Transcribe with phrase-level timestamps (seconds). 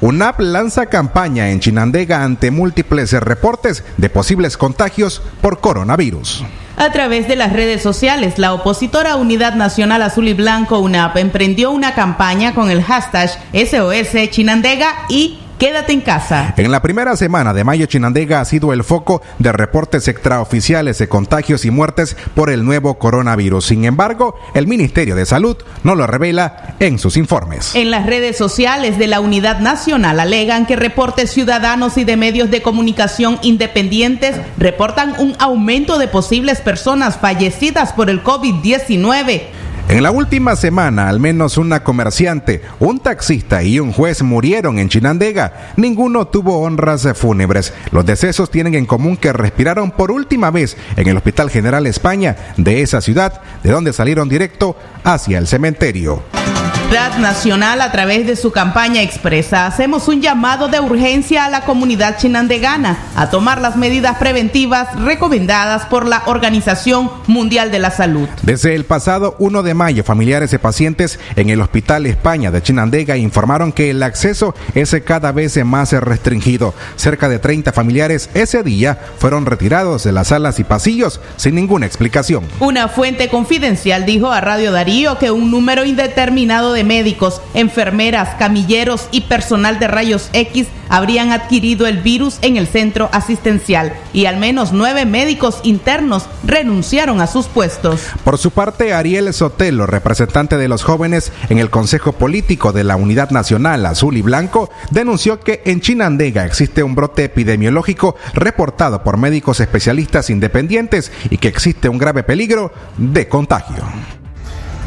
[0.00, 6.44] UNAP lanza campaña en Chinandega ante múltiples reportes de posibles contagios por coronavirus.
[6.76, 11.72] A través de las redes sociales, la opositora Unidad Nacional Azul y Blanco UNAP emprendió
[11.72, 16.54] una campaña con el hashtag SOS Chinandega y Quédate en casa.
[16.56, 21.08] En la primera semana de mayo, Chinandega ha sido el foco de reportes extraoficiales de
[21.08, 23.66] contagios y muertes por el nuevo coronavirus.
[23.66, 27.74] Sin embargo, el Ministerio de Salud no lo revela en sus informes.
[27.74, 32.52] En las redes sociales de la Unidad Nacional alegan que reportes ciudadanos y de medios
[32.52, 39.57] de comunicación independientes reportan un aumento de posibles personas fallecidas por el COVID-19.
[39.88, 44.90] En la última semana, al menos una comerciante, un taxista y un juez murieron en
[44.90, 45.72] Chinandega.
[45.76, 47.72] Ninguno tuvo honras fúnebres.
[47.90, 52.36] Los decesos tienen en común que respiraron por última vez en el Hospital General España
[52.58, 56.22] de esa ciudad, de donde salieron directo hacia el cementerio.
[56.88, 62.16] Nacional a través de su campaña expresa, hacemos un llamado de urgencia a la comunidad
[62.16, 68.28] chinandegana a tomar las medidas preventivas recomendadas por la Organización Mundial de la Salud.
[68.42, 73.16] Desde el pasado 1 de mayo, familiares de pacientes en el Hospital España de Chinandega
[73.16, 76.72] informaron que el acceso es cada vez más restringido.
[76.96, 81.86] Cerca de 30 familiares ese día fueron retirados de las salas y pasillos sin ninguna
[81.86, 82.44] explicación.
[82.60, 89.08] Una fuente confidencial dijo a Radio Darío que un número indeterminado de médicos, enfermeras, camilleros
[89.10, 94.38] y personal de rayos X habrían adquirido el virus en el centro asistencial y al
[94.38, 98.02] menos nueve médicos internos renunciaron a sus puestos.
[98.24, 102.96] Por su parte, Ariel Sotelo, representante de los jóvenes en el Consejo Político de la
[102.96, 109.16] Unidad Nacional Azul y Blanco, denunció que en Chinandega existe un brote epidemiológico reportado por
[109.16, 113.84] médicos especialistas independientes y que existe un grave peligro de contagio.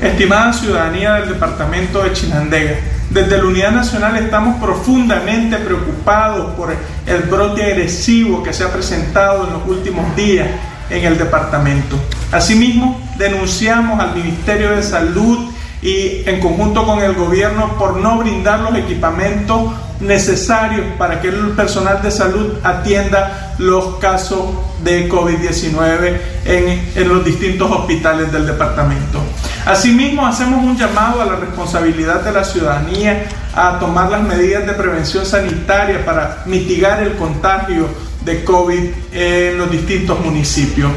[0.00, 2.76] Estimada ciudadanía del departamento de Chinandega,
[3.10, 6.74] desde la Unidad Nacional estamos profundamente preocupados por
[7.06, 10.48] el brote agresivo que se ha presentado en los últimos días
[10.88, 11.96] en el departamento.
[12.32, 15.50] Asimismo, denunciamos al Ministerio de Salud
[15.82, 21.50] y en conjunto con el gobierno por no brindar los equipamientos necesarios para que el
[21.50, 24.40] personal de salud atienda los casos
[24.82, 29.20] de COVID-19 en, en, los distintos hospitales del departamento.
[29.66, 34.72] Asimismo, hacemos un llamado a la responsabilidad de la ciudadanía a tomar las medidas de
[34.72, 37.88] prevención sanitaria para mitigar el contagio
[38.24, 40.90] de COVID en los distintos municipios.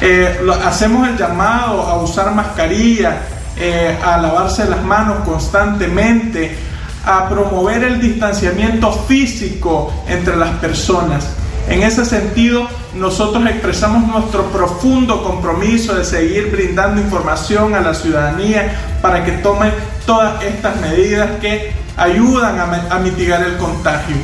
[0.00, 3.20] Eh, hacemos el llamado a usar mascarilla,
[3.60, 6.56] eh, a lavarse las manos constantemente,
[7.04, 11.26] a promover el distanciamiento físico entre las personas.
[11.68, 18.98] En ese sentido, nosotros expresamos nuestro profundo compromiso de seguir brindando información a la ciudadanía
[19.02, 19.70] para que tome
[20.06, 24.16] todas estas medidas que ayudan a, a mitigar el contagio.